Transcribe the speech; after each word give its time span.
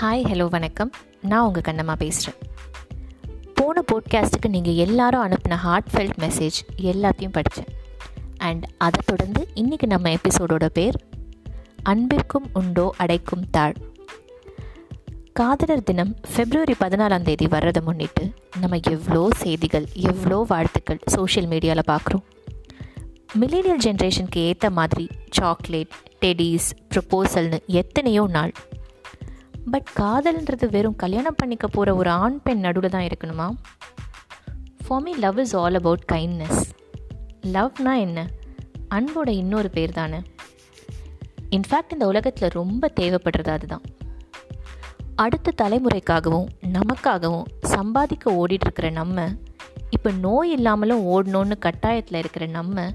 Hi 0.00 0.24
hello 0.30 0.48
வணக்கம். 0.48 0.90
நான் 1.20 1.46
உங்கள் 1.46 1.62
கண்ணம்மா 1.68 1.94
பேசுகிறேன் 1.98 2.40
போன 3.54 3.82
போட்காஸ்ட்டுக்கு 3.92 4.48
நீங்கள் 4.48 4.74
எல்லாரும் 4.74 5.22
அனுப்பின 5.22 5.54
ஹார்ட் 5.54 5.88
ஃபெல்ட் 5.92 6.18
மெசேஜ் 6.18 6.58
எல்லாத்தையும் 6.76 7.32
படித்தேன் 7.32 7.72
அண்ட் 8.38 8.64
அதை 8.78 9.00
தொடர்ந்து 9.06 9.48
இன்றைக்கி 9.54 9.86
நம்ம 9.86 10.10
எபிசோடோட 10.10 10.66
பேர் 10.66 10.98
அன்பிற்கும் 11.82 12.48
உண்டோ 12.52 12.94
அடைக்கும் 12.96 13.50
தாழ். 13.50 13.74
காதலர் 15.32 15.82
தினம் 15.82 16.16
ஃபெப்ரவரி 16.36 16.74
பதினாலாம் 16.80 17.22
தேதி 17.22 17.46
வர்றதை 17.46 17.82
முன்னிட்டு 17.82 18.32
நம்ம 18.60 18.78
எவ்வளோ 18.90 19.28
செய்திகள் 19.36 19.88
எவ்வளோ 19.94 20.44
வாழ்த்துக்கள் 20.48 20.98
சோஷியல் 21.06 21.48
மீடியாவில் 21.48 21.88
பார்க்குறோம். 21.88 22.24
மில்லேனியல் 23.40 23.84
ஜென்ரேஷனுக்கு 23.84 24.36
ஏற்ற 24.36 24.70
மாதிரி 24.70 25.08
சாக்லேட் 25.30 25.94
டெடிஸ் 26.20 26.70
ப்ரப்போசல்னு 26.94 27.64
எத்தனையோ 27.66 28.26
நாள் 28.28 28.52
பட் 29.64 29.88
காதல்ன்றது 30.00 30.70
வெறும் 30.70 30.96
கல்யாணம் 30.96 31.34
பண்ணிக்க 31.36 31.66
போகிற 31.66 31.94
ஒரு 31.94 32.10
ஆண் 32.10 32.40
பெண் 32.42 32.58
நடுவில் 32.58 32.90
தான் 32.90 33.02
இருக்கணுமா? 33.02 33.54
For 34.86 35.02
me 35.02 35.14
love 35.14 35.38
is 35.38 35.56
all 35.56 35.74
about 35.74 36.04
kindness 36.12 36.62
லவ்னா 37.42 37.98
என்ன? 37.98 38.28
அன்போட 38.90 39.28
இன்னொரு 39.28 39.70
பேர் 39.70 39.92
தானே. 39.92 40.18
இன்ஃபேக்ட் 41.50 41.92
இந்த 41.92 42.06
உலகத்தில் 42.06 42.48
ரொம்ப 42.48 42.92
தேவைப்படுறது 43.00 43.48
அதுதான். 43.48 43.80
அடுத்த 45.16 45.52
தலைமுறைக்காகவும் 45.62 46.46
நமக்காகவும் 46.62 47.44
சம்பாதிக்க 47.62 48.32
ஓடிட்டுருக்கிற 48.32 48.92
நம்ம 48.92 49.28
இப்போ 49.90 50.10
நோய் 50.10 50.50
இல்லாமலும் 50.50 51.06
ஓடணுன்னு 51.06 51.52
கட்டாயத்தில் 51.58 52.16
இருக்கிற 52.16 52.46
நம்ம 52.46 52.92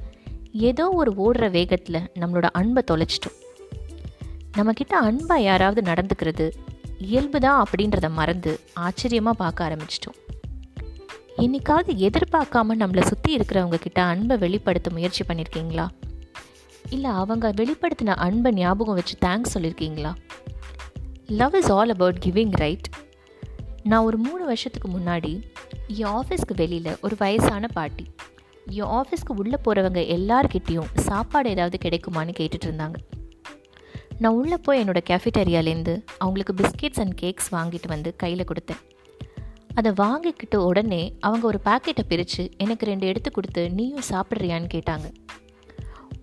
ஏதோ 0.52 0.89
ஒரு 0.89 1.14
ஓடுற 1.17 1.52
வேகத்தில் 1.52 2.11
நம்மளோட 2.20 2.50
அன்பை 2.52 2.84
தொலைச்சிட்டோம். 2.91 3.42
நம்மக்கிட்ட 4.57 4.93
அன்பாக 4.93 5.41
யாராவது 5.41 5.81
நடந்துக்கிறது 5.91 6.51
இயல்பு 6.97 7.39
தான் 7.39 7.65
அப்படின்றத 7.65 8.11
மறந்து 8.11 8.59
ஆச்சரியமாக 8.73 9.37
பார்க்க 9.37 9.67
ஆரம்பிச்சிட்டோம். 9.67 10.19
என்னைக்காவது 11.37 11.91
எதிர்பார்க்காம 12.07 12.75
நம்மளை 12.79 13.01
சுற்றி 13.01 13.37
இருக்கிறவங்க 13.37 13.75
கிட்ட 13.75 14.01
அன்பை 14.03 14.37
வெளிப்படுத்த 14.37 14.89
முயற்சி 14.89 15.23
பண்ணியிருக்கீங்களா 15.27 15.87
இல்லை 16.89 17.11
அவங்க 17.11 17.51
வெளிப்படுத்தின 17.51 18.15
அன்பை 18.15 18.51
ஞாபகம் 18.51 18.93
வச்சு 18.93 19.15
தேங்க்ஸ் 19.25 19.53
சொல்லியிருக்கீங்களா 19.53 20.11
love 21.27 21.55
is 21.55 21.71
all 21.71 21.89
about 21.89 22.19
giving 22.25 22.51
right 22.51 22.87
நான் 23.83 24.03
ஒரு 24.03 24.17
மூணு 24.17 24.45
வருஷத்துக்கு 24.45 24.89
முன்னாடி 24.89 25.43
என் 25.87 26.13
ஆஃபீஸ்க்கு 26.19 26.55
வெளியில் 26.55 26.97
ஒரு 27.01 27.15
வயசான 27.19 27.67
பாட்டி. 27.67 28.05
என் 28.65 28.91
ஆஃபீஸ்க்கு 28.99 29.33
உள்ளே 29.35 29.57
போகிறவங்க 29.65 30.01
எல்லார்கிட்டேயும் 30.17 30.99
சாப்பாடு 30.99 31.49
ஏதாவது 31.49 31.77
கிடைக்குமான்னு 31.83 32.33
கேட்டுட்ருந்தாங்க 32.39 32.95
நான் 34.23 34.33
உள்ளே 34.33 34.57
போய் 34.57 34.83
என்னோடய 34.83 35.05
கேஃபிட்டேரியாலேருந்து 35.09 35.93
அவங்களுக்கு 36.17 36.53
பிஸ்கெட்ஸ் 36.53 36.99
அண்ட் 36.99 37.16
கேக்ஸ் 37.21 37.49
வாங்கிட்டு 37.52 37.88
வந்து 37.88 38.16
கையில் 38.16 38.45
கொடுத்தேன். 38.45 38.81
அதை 39.75 39.91
வாங்கிக்கிட்டு 39.95 40.65
உடனே 40.65 41.17
அவங்க 41.19 41.47
ஒரு 41.47 41.59
பாக்கெட்டை 41.65 42.03
பிரித்து 42.07 42.52
எனக்கு 42.57 42.85
ரெண்டு 42.85 43.07
எடுத்து 43.07 43.31
கொடுத்து 43.31 43.71
நீயும் 43.71 44.05
சாப்பிட்றியான்னு 44.09 44.69
கேட்டாங்க. 44.73 45.07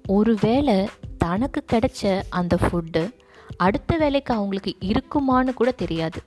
ஒருவேளை 0.06 0.88
தனக்கு 1.18 1.64
கிடைச்ச 1.72 2.22
அந்த 2.28 2.56
ஃபுட்டு 2.62 3.02
அடுத்த 3.56 3.96
வேலைக்கு 3.96 4.34
அவங்களுக்கு 4.34 4.74
இருக்குமான்னு 4.80 5.54
கூட 5.54 5.70
தெரியாது. 5.70 6.22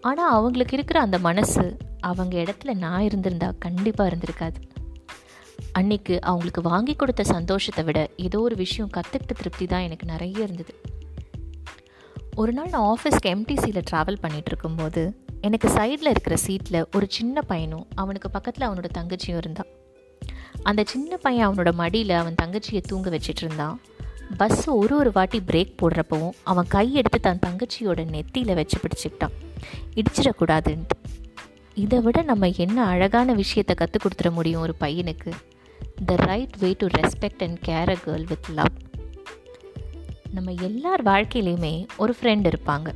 ஆனால் 0.00 0.32
அவங்களுக்கு 0.32 0.74
இருக்கிற 0.74 1.00
அந்த 1.00 1.18
மனசு 1.18 1.76
அவங்க 2.00 2.36
இடத்துல 2.38 2.74
நான் 2.74 3.02
இருந்திருந்தா 3.02 3.52
கண்டிப்பாக 3.58 4.10
இருந்திருக்காது. 4.10 4.58
அன்னைக்கு 5.72 6.20
அவங்களுக்கு 6.20 6.62
வாங்கி 6.62 6.94
கொடுத்த 6.94 7.24
சந்தோஷத்தை 7.24 7.84
விட 7.84 8.08
ஏதோ 8.16 8.40
ஒரு 8.40 8.56
விஷயம் 8.56 8.90
கற்றுக்கிட்ட 8.96 9.34
திருப்தி 9.36 9.66
தான் 9.66 9.82
எனக்கு 9.82 10.06
நிறைய 10.06 10.42
இருந்தது. 10.42 10.74
ஒரு 12.34 12.52
நாள் 12.52 12.68
நான் 12.68 12.96
ஆஃபீஸ்க்கு 12.96 13.30
எம்டிசியில் 13.36 13.86
ட்ராவல் 13.90 14.22
பண்ணிகிட்டு 14.22 14.50
இருக்கும்போது 14.52 15.02
எனக்கு 15.40 15.68
சைடில் 15.68 16.12
இருக்கிற 16.14 16.36
சீட்டில் 16.36 16.86
ஒரு 16.94 17.06
சின்ன 17.08 17.40
பையனும் 17.40 17.86
அவனுக்கு 17.94 18.30
பக்கத்தில் 18.30 18.68
அவனோட 18.68 18.88
தங்கச்சியும் 18.98 19.36
இருந்தான் 19.36 19.66
அந்த 20.62 20.84
சின்ன 20.86 21.16
பையன் 21.16 21.48
அவனோட 21.48 21.72
மடியில் 21.72 22.10
அவன் 22.10 22.34
தங்கச்சியை 22.42 22.80
தூங்க 22.80 23.10
வச்சிட்டு 23.10 23.42
இருந்தான். 23.42 23.80
பஸ் 24.36 24.68
ஒரு 24.68 24.96
ஒரு 24.96 25.10
வாட்டி 25.12 25.38
பிரேக் 25.40 25.74
போடுறப்பவும் 25.82 26.34
அவன் 26.42 26.66
கை 26.68 26.94
எடுத்து 26.94 27.20
தன் 27.20 27.42
தங்கச்சியோட 27.46 28.00
நெத்தியில் 28.14 28.54
வச்சு 28.54 28.78
பிடிச்சிக்கிட்டான். 28.82 29.34
இடிச்சிடக்கூடாதுன்ட்டு. 29.94 30.96
இதை 31.78 31.98
விட 32.00 32.22
நம்ம 32.22 32.48
என்ன 32.56 32.84
அழகான 32.84 33.32
விஷயத்தை 33.32 33.74
கற்றுக் 33.74 34.02
கொடுத்துட 34.04 34.30
முடியும் 34.30 34.60
ஒரு 34.60 34.74
பையனுக்கு? 34.80 35.30
The 36.06 36.14
right 36.16 36.56
way 36.56 36.74
to 36.78 36.86
respect 36.86 37.42
and 37.46 37.58
care 37.66 37.90
a 37.90 37.96
girl 38.06 38.24
with 38.26 38.48
love 38.48 38.74
நம்ம 40.30 40.54
எல்லார் 40.60 41.02
வாழ்க்கையிலையுமே 41.04 41.86
ஒரு 41.96 42.14
ஃப்ரெண்ட் 42.20 42.46
இருப்பாங்க. 42.50 42.88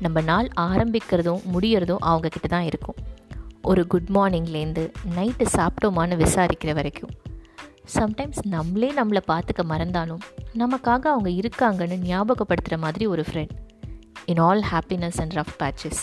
நம்ம 0.00 0.20
நாள் 0.20 0.48
ஆரம்பிக்கிறதும் 0.56 1.44
முடியறதும் 1.52 2.02
அவங்கக்கிட்ட 2.06 2.48
தான் 2.48 2.62
இருக்கும். 2.62 2.98
ஒரு 3.62 3.86
குட் 3.86 4.10
மார்னிங்லேருந்து 4.14 4.84
நைட்டு 5.16 5.46
சாப்பிட்டோமான்னு 5.52 6.18
விசாரிக்கிற 6.24 6.72
வரைக்கும். 6.74 7.14
சம்டைம்ஸ் 7.94 8.42
நம்மளே 8.46 8.92
நம்மளை 8.92 9.22
பார்த்துக்க 9.28 9.62
மறந்தாலும் 9.64 10.22
நமக்காக 10.54 11.04
அவங்க 11.14 11.30
இருக்காங்கன்னு 11.42 11.96
ஞாபகப்படுத்துகிற 12.10 12.78
மாதிரி 12.78 13.06
ஒரு 13.06 13.24
friend 13.32 13.56
in 14.24 14.38
all 14.38 14.64
happiness 14.72 15.18
and 15.18 15.32
rough 15.32 15.56
patches 15.58 16.02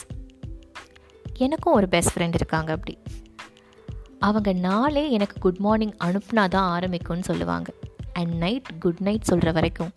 எனக்கும் 1.37 1.73
ஒரு 1.73 1.87
பெஸ்ட் 1.87 2.19
ஃப்ரெண்ட் 2.19 2.33
இருக்காங்க 2.33 2.71
அப்படி. 2.71 2.97
அவங்க 4.19 4.53
நாளே 4.53 5.11
எனக்கு 5.11 5.39
குட் 5.39 5.57
மார்னிங் 5.57 5.93
அனுப்புனா 6.03 6.47
தான் 6.47 6.79
ஆரம்பிக்கும்னு 6.79 7.19
சொல்லுவாங்க. 7.19 7.73
அண்ட் 8.13 8.33
நைட் 8.33 8.79
குட் 8.79 8.99
நைட் 8.99 9.21
சொல்கிற 9.21 9.51
வரைக்கும் 9.51 9.91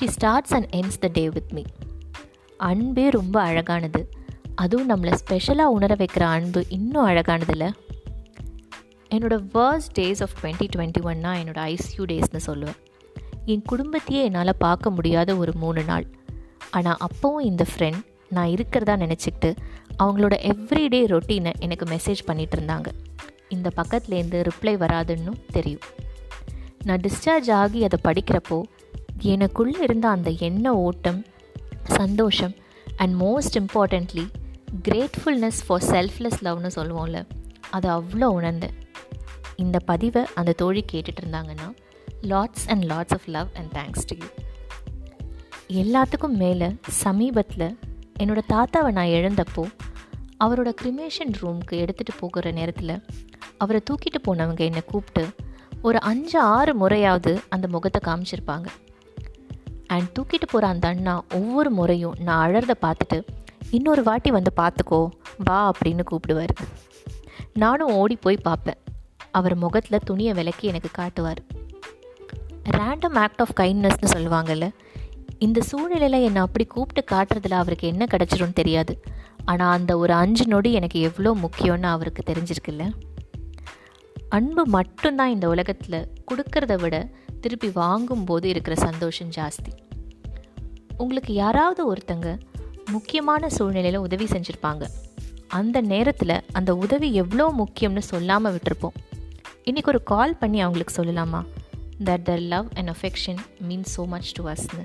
she 0.00 0.06
starts 0.06 0.54
and 0.54 0.74
ends 0.74 0.98
the 0.98 1.08
day 1.12 1.30
with 1.30 1.52
me 1.52 1.62
அன்பே 2.56 3.10
ரொம்ப 3.10 3.40
அழகானது. 3.40 4.08
அதுவும் 4.54 4.90
நம்மளை 4.90 5.12
ஸ்பெஷலாக 5.14 5.70
உணர 5.70 5.94
வைக்கிற 5.94 6.22
அன்பு 6.22 6.64
இன்னும் 6.68 7.06
அழகானதில்ல 7.06 7.72
என்னோடய 9.10 9.44
worst 9.54 9.98
days 9.98 10.22
of 10.22 10.30
twenty 10.42 10.68
twenty 10.76 11.00
ஒன்னா 11.00 11.32
என்னோடய 11.42 11.78
ஐசியூ 11.78 11.98
டேஸ்னு 11.98 12.40
சொல்லுவேன். 12.46 12.76
என் 13.44 13.62
குடும்பத்தையே 13.62 14.24
என்னால் 14.24 14.56
பார்க்க 14.58 14.90
முடியாத 14.90 15.36
ஒரு 15.36 15.52
மூணு 15.54 15.84
நாள். 15.84 16.06
ஆனால் 16.70 16.96
அப்போவும் 17.00 17.40
இந்த 17.40 17.66
ஃப்ரெண்ட் 17.76 18.04
நான் 18.28 18.48
இருக்கிறதா 18.48 18.94
நினச்சிக்கிட்டு 18.94 19.56
அவங்களோட 19.98 20.34
எவ்ரிடே 20.50 21.00
ரொட்டீனை 21.14 21.52
எனக்கு 21.58 21.84
மெசேஜ் 21.94 22.18
பண்ணிகிட்டு 22.26 22.56
இருந்தாங்க 22.56 22.86
இந்த 23.48 23.70
பக்கத்துலேருந்து 23.76 24.38
ரிப்ளை 24.48 24.74
வராதுன்னு 24.76 25.32
தெரியும். 25.52 25.80
நான் 26.84 27.00
டிஸ்சார்ஜ் 27.00 27.52
ஆகி 27.52 27.84
அதை 27.84 27.98
படிக்கிறப்போ 28.04 28.62
எனக்குள்ளே 29.22 29.80
இருந்த 29.80 30.08
அந்த 30.08 30.30
எண்ண 30.30 30.74
ஓட்டம் 30.74 31.24
சந்தோஷம் 31.84 32.54
and 32.96 33.22
most 33.22 33.56
importantly 33.58 34.26
gratefulness 34.88 35.60
for 35.66 35.82
selfless 35.82 36.38
லவ்னு 36.42 36.70
சொல்லுவோம்ல 36.76 37.26
அதை 37.70 37.90
அவ்வளோ 37.90 38.24
உணர்ந்தேன். 38.24 38.76
இந்த 39.56 39.78
பதிவை 39.78 40.22
அந்த 40.34 40.52
தோழி 40.52 40.84
கேட்டுட்டு 40.92 41.22
இருந்தாங்கன்னா 41.24 41.68
lots 42.22 42.64
and 42.66 42.84
lots 42.84 43.14
of 43.14 43.26
love 43.26 43.48
and 43.54 43.72
thanks 43.72 44.06
to 44.06 44.16
you 44.16 44.28
எல்லாத்துக்கும் 45.82 46.36
மேலே 46.42 46.74
சமீபத்தில் 46.88 47.78
என்னோடய 48.18 48.40
தாத்தாவை 48.48 48.92
நான் 48.92 49.06
எழுந்தப்போ 49.06 49.64
அவரோட 50.44 50.70
கிரிமேஷன் 50.82 51.32
ரூம்க்கு 51.42 51.70
எடுத்துகிட்டு 51.70 52.12
போகிற 52.18 52.50
நேரத்தில் 52.50 53.04
அவரை 53.56 53.80
தூக்கிட்டு 53.90 54.18
போனவங்க 54.28 54.60
என்னை 54.60 54.82
கூப்பிட்டு 54.86 55.28
ஒரு 55.82 56.00
அஞ்சு 56.00 56.40
ஆறு 56.40 56.74
முறையாவது 56.74 57.40
அந்த 57.48 57.68
முகத்தை 57.68 58.00
காமிச்சிருப்பாங்க. 58.04 58.66
அண்ட் 59.86 60.18
தூக்கிட்டு 60.18 60.46
போகிற 60.46 60.66
அந்த 60.66 60.88
அண்ணா 60.88 61.24
ஒவ்வொரு 61.34 61.70
முறையும் 61.70 62.14
நான் 62.18 62.50
அழறத 62.50 62.70
பார்த்துட்டு 62.82 63.22
இன்னொரு 63.70 64.02
வாட்டி 64.02 64.30
வந்து 64.30 64.52
பார்த்துக்கோ 64.56 65.08
வா 65.38 65.72
அப்படின்னு 65.72 66.00
கூப்பிடுவார். 66.10 66.54
நானும் 67.54 67.92
ஓடி 67.92 68.16
போய் 68.16 68.36
பார்ப்பேன். 68.36 68.78
அவர் 69.30 69.54
முகத்தில் 69.54 70.04
துணியை 70.04 70.32
விலக்கி 70.32 70.66
எனக்கு 70.68 70.88
காட்டுவார். 70.92 71.40
ரேண்டம் 72.70 73.14
ஆக்ட் 73.14 73.40
ஆஃப் 73.40 73.58
கைண்ட்னஸ்னு 73.60 74.14
சொல்லுவாங்கல்ல 74.14 74.68
இந்த 75.38 75.60
சூழ்நிலையில் 75.60 76.24
என்னை 76.24 76.42
அப்படி 76.42 76.64
கூப்பிட்டு 76.64 77.16
காட்டுறதுல 77.16 77.52
அவருக்கு 77.52 77.88
என்ன 77.88 78.06
கிடச்சிரும்னு 78.10 78.52
தெரியாது. 78.52 79.02
ஆனால் 79.48 79.74
அந்த 79.78 79.92
ஒரு 79.98 80.12
அஞ்சு 80.12 80.44
நொடி 80.46 80.70
எனக்கு 80.72 80.98
எவ்வளோ 81.00 81.30
முக்கியம்னு 81.44 81.88
அவருக்கு 81.94 82.22
தெரிஞ்சிருக்குல்ல? 82.26 82.84
அன்பு 84.28 84.62
மட்டும்தான் 84.66 85.30
இந்த 85.30 85.48
உலகத்தில் 85.48 86.08
கொடுக்கறத 86.30 86.74
விட 86.80 86.96
திருப்பி 87.40 87.68
வாங்கும்போது 87.74 88.48
இருக்கிற 88.48 88.76
சந்தோஷம் 88.76 89.30
ஜாஸ்தி. 89.36 89.72
உங்களுக்கு 90.96 91.32
யாராவது 91.34 91.82
ஒருத்தங்க 91.92 92.28
முக்கியமான 92.90 93.48
சூழ்நிலையில் 93.48 94.00
உதவி 94.00 94.24
செஞ்சுருப்பாங்க. 94.24 94.84
அந்த 95.48 95.80
நேரத்தில் 95.92 96.36
அந்த 96.52 96.70
உதவி 96.74 97.08
எவ்வளோ 97.14 97.46
முக்கியம்னு 97.58 98.04
சொல்லாமல் 98.12 98.54
விட்டுருப்போம். 98.54 98.96
இன்றைக்கி 99.64 99.90
ஒரு 99.92 100.02
கால் 100.02 100.34
பண்ணி 100.36 100.60
அவங்களுக்கு 100.60 100.96
சொல்லலாமா? 101.02 101.40
That 102.04 102.22
the 102.22 102.34
love 102.36 102.66
and 102.74 102.90
affection 102.90 103.40
means 103.68 103.94
so 103.96 104.06
much 104.06 104.32
to 104.32 104.42
அஸ்னு 104.48 104.84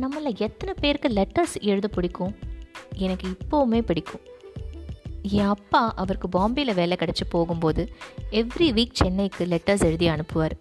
நம்மளை 0.00 0.30
எத்தனை 0.38 0.74
பேருக்கு 0.80 1.08
லெட்டர்ஸ் 1.08 1.54
எழுத 1.60 1.88
பிடிக்கும்? 1.88 2.34
எனக்கு 2.94 3.26
இப்போவுமே 3.28 3.80
பிடிக்கும். 3.82 4.24
என் 5.22 5.46
அப்பா 5.46 5.92
அவருக்கு 5.94 6.28
பாம்பேயில் 6.38 6.74
வேலை 6.74 6.96
கிடச்சி 7.00 7.24
போகும்போது 7.28 7.82
எவ்ரி 8.30 8.68
வீக் 8.78 8.98
சென்னைக்கு 9.00 9.44
லெட்டர்ஸ் 9.44 9.84
எழுதி 9.84 10.08
அனுப்புவார். 10.08 10.54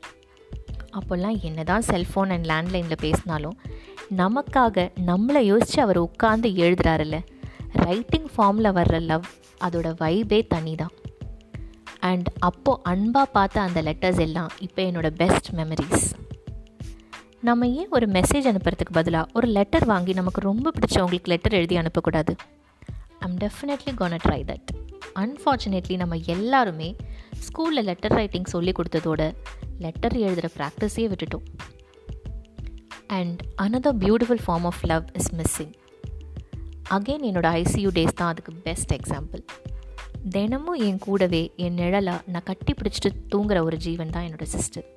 அப்போல்லாம் 0.97 1.41
என்ன 1.41 1.63
தான் 1.63 1.83
செல்ஃபோன் 1.88 2.31
அண்ட் 2.35 2.45
லேண்ட்லைனில் 2.45 3.01
பேசினாலும் 3.01 3.57
நமக்காக 4.17 4.89
நம்மளை 5.05 5.41
யோசித்து 5.41 5.81
அவர் 5.81 6.00
உட்காந்து 6.01 6.50
எழுதுறாருல்ல. 6.63 7.19
ரைட்டிங் 7.73 8.29
ஃபார்மில் 8.35 8.75
வர்ற 8.77 9.00
லவ் 9.01 9.25
அதோட 9.61 9.88
வைபே 10.03 10.47
தனி 10.47 10.75
தான் 10.75 10.93
அண்ட் 12.00 12.27
அப்போது 12.39 12.81
அன்பாக 12.83 13.25
பார்த்த 13.25 13.61
அந்த 13.61 13.81
லெட்டர்ஸ் 13.81 14.19
எல்லாம் 14.19 14.50
இப்போ 14.59 14.81
என்னோடய 14.81 15.09
பெஸ்ட் 15.15 15.50
மெமரிஸ் 15.55 16.07
நம்ம 17.42 17.68
ஏன் 17.68 17.88
ஒரு 17.89 18.06
மெசேஜ் 18.06 18.48
அனுப்புறதுக்கு 18.51 18.92
பதிலாக 18.92 19.30
ஒரு 19.34 19.48
லெட்டர் 19.48 19.86
வாங்கி 19.86 20.13
நமக்கு 20.13 20.42
ரொம்ப 20.42 20.72
பிடிச்சவங்களுக்கு 20.72 21.24
லெட்டர் 21.24 21.54
எழுதி 21.54 21.75
அனுப்பக்கூடாது? 21.75 22.36
I'm 23.19 23.38
definitely 23.38 23.94
gonna 23.95 24.12
try 24.12 24.54
that 24.54 24.95
unfortunately 25.16 25.95
நம்ம 25.95 26.16
எல்லாருமே 26.16 26.95
ஸ்கூலில் 27.34 27.84
லெட்டர் 27.84 28.12
ரைட்டிங் 28.12 28.44
சொல்லி 28.44 28.72
கொடுத்ததோட 28.72 29.36
லெட்டர் 29.80 30.16
எழுதுகிற 30.16 30.50
ப்ராக்டிஸையே 30.57 31.12
விட்டுட்டோம். 31.12 31.44
And 33.07 33.42
another 33.62 33.98
beautiful 34.00 34.44
form 34.48 34.66
of 34.72 34.81
love 34.81 35.04
is 35.13 35.34
missing 35.36 35.74
again 36.89 37.25
என்னோடய 37.31 37.66
ஐசியூ 37.66 37.89
டேஸ் 37.94 38.13
தான் 38.13 38.28
அதுக்கு 38.28 38.54
பெஸ்ட் 38.54 38.94
எக்ஸாம்பிள் 38.94 39.45
தினமும் 40.30 40.74
என் 40.74 41.00
கூடவே 41.00 41.54
என் 41.56 41.74
நிழலாக 41.74 42.22
நான் 42.25 42.44
கட்டி 42.44 42.74
பிடிச்சிட்டு 42.74 43.36
தூங்குற 43.36 43.63
ஒரு 43.63 43.78
ஜீவன் 43.78 44.10
தான் 44.10 44.24
என்னோடய 44.24 44.44
சிஸ்டர் 44.44 44.95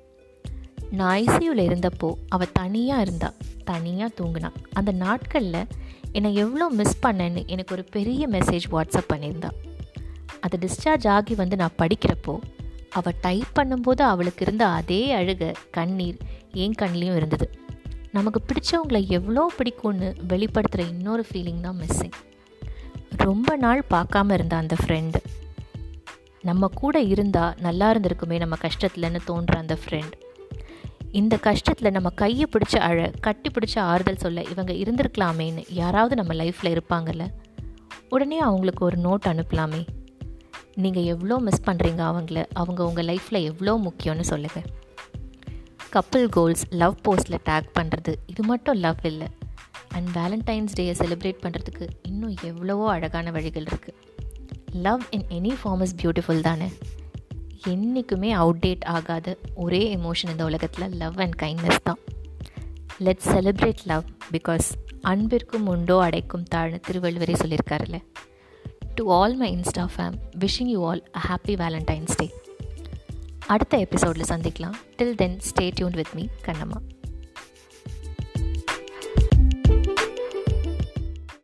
நான் 0.91 1.21
ஐசியூவில் 1.21 1.67
இருந்தப்போ 1.69 2.09
அவள் 2.29 2.51
தனியாக 2.51 3.01
இருந்தா 3.01 3.33
தனியாக 3.63 4.11
தூங்கினா. 4.19 4.49
அந்த 4.73 4.91
நாட்களில் 4.91 5.67
என்னை 6.11 6.35
எவ்வளோ 6.35 6.69
மிஸ் 6.69 6.97
பண்ணேன்னு 7.07 7.47
எனக்கு 7.47 7.75
ஒரு 7.75 7.83
பெரிய 7.91 8.27
மெசேஜ் 8.27 8.65
வாட்ஸ்அப் 8.71 9.11
பண்ணியிருந்தா. 9.13 9.51
அது 10.39 10.57
டிஸ்சார்ஜ் 10.57 11.07
ஆகி 11.07 11.35
வந்து 11.35 11.55
நான் 11.55 11.77
படிக்கிறப்போ 11.77 12.39
அவள் 12.89 13.19
டைப் 13.21 13.51
பண்ணும்போது 13.55 14.01
அவளுக்கு 14.01 14.45
இருந்த 14.45 14.67
அதே 14.67 15.15
அழுக 15.15 15.53
கண்ணீர் 15.71 16.17
என் 16.53 16.77
கண்லேயும் 16.81 17.15
இருந்தது. 17.15 17.49
நமக்கு 18.11 18.41
பிடிச்சவங்களை 18.47 19.07
எவ்வளோ 19.07 19.51
பிடிக்கும்னு 19.57 20.07
வெளிப்படுத்துகிற 20.27 20.87
இன்னொரு 20.87 21.25
ஃபீலிங் 21.29 21.61
தான் 21.61 21.79
மிஸ்ஸிங் 21.79 22.17
ரொம்ப 23.17 23.55
நாள் 23.55 23.83
பார்க்காம 23.89 24.33
இருந்த 24.33 24.55
அந்த 24.55 24.75
ஃப்ரெண்டு 24.85 25.19
நம்ம 26.41 26.67
கூட 26.67 26.99
இருந்தால் 26.99 27.55
நல்லா 27.59 27.93
இருந்திருக்குமே 27.93 28.37
நம்ம 28.37 28.55
கஷ்டத்துலன்னு 28.61 29.19
தோன்ற 29.25 29.59
அந்த 29.59 29.77
ஃப்ரெண்ட் 29.85 30.13
இந்த 31.19 31.35
கஷ்டத்தில் 31.45 31.91
நம்ம 31.91 32.09
கையை 32.09 32.45
பிடிச்ச 32.51 32.75
அழ 32.87 33.11
கட்டி 33.19 33.49
பிடிச்ச 33.49 33.75
ஆறுதல் 33.79 34.21
சொல்ல 34.23 34.43
இவங்க 34.43 34.73
இருந்திருக்கலாமேன்னு 34.73 35.63
யாராவது 35.79 36.15
நம்ம 36.15 36.33
லைஃப்பில் 36.33 36.73
இருப்பாங்கல்ல? 36.75 37.25
உடனே 38.09 38.39
அவங்களுக்கு 38.39 38.85
ஒரு 38.85 38.97
நோட் 38.97 39.27
அனுப்பலாமே. 39.31 39.81
நீங்கள் 40.75 41.07
எவ்வளோ 41.13 41.37
மிஸ் 41.47 41.65
பண்ணுறீங்க 41.65 42.01
அவங்கள 42.11 42.45
அவங்க 42.53 42.81
உங்கள் 42.85 43.05
லைஃப்பில் 43.05 43.39
எவ்வளோ 43.49 43.73
முக்கியம்னு 43.87 44.25
சொல்லுங்கள் 44.31 44.67
கப்பிள் 45.95 46.27
கோல்ஸ் 46.29 46.63
லவ் 46.69 46.95
போஸ்ட்டில் 47.07 47.43
டேக் 47.49 47.69
பண்ணுறது 47.79 48.13
இது 48.25 48.43
மட்டும் 48.43 48.79
லவ் 48.79 49.03
இல்லை. 49.03 49.27
அண்ட் 49.87 50.09
வேலண்டைன்ஸ் 50.17 50.77
டேயை 50.79 50.95
செலிப்ரேட் 51.01 51.43
பண்ணுறதுக்கு 51.45 51.87
இன்னும் 52.01 52.35
எவ்வளவோ 52.43 52.89
அழகான 52.89 53.31
வழிகள் 53.31 53.63
இருக்குது 53.63 53.99
love 54.87 55.03
in 55.09 55.27
any 55.29 55.53
form 55.63 55.81
is 55.81 55.95
beautiful 56.01 56.41
தானே? 56.49 56.69
என்றைக்குமே 57.67 58.35
அவுடேட் 58.35 58.83
ஆகாத 58.83 59.37
ஒரே 59.55 59.95
எமோஷன் 59.95 60.29
இந்த 60.29 60.45
உலகத்தில் 60.45 60.89
லவ் 60.89 61.13
அண்ட் 61.15 61.41
கைண்ட்னஸ் 61.41 61.77
தான். 61.83 61.97
லெட் 62.99 63.19
செலிப்ரேட் 63.25 63.83
லவ் 63.85 64.03
பிகாஸ் 64.31 64.67
அன்பிற்கும் 65.01 65.65
உண்டோ 65.65 66.01
அடைக்கும் 66.01 66.45
தாழ்னு 66.55 66.81
திருவள்ளுவரே 66.87 67.35
சொல்லியிருக்காருல்ல. 67.43 68.03
To 68.95 69.11
all 69.11 69.35
my 69.35 69.57
insta 69.57 69.87
fam 69.97 70.13
wishing 70.39 70.71
you 70.75 70.87
all 70.87 71.03
a 71.17 71.19
happy 71.27 71.47
Valentine's 71.47 72.15
Day 72.17 72.33
அடுத்த 73.47 73.77
எபிசோடில் 73.77 74.29
சந்திக்கலாம். 74.29 74.73
Till 74.97 75.15
then 75.15 75.37
stay 75.37 75.71
tuned 75.73 75.91
with 75.91 76.13
me 76.13 76.25
Kannamma. 76.45 77.00